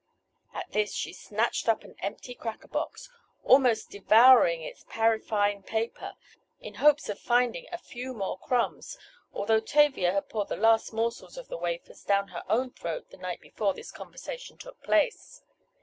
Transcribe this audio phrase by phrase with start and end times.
[0.55, 3.07] At this she snatched up an empty cracker box,
[3.43, 6.15] almost devouring its parifine paper,
[6.59, 8.97] in hopes of finding a few more crumbs,
[9.31, 13.17] although Tavia had poured the last morsels of the wafers down her own throat the
[13.17, 15.43] night before this conversation took place.